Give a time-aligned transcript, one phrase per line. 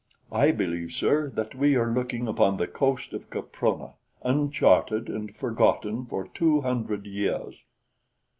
[0.31, 3.93] I believe, sir, that we are looking upon the coast of Caprona,
[4.23, 7.63] uncharted and forgotten for two hundred years."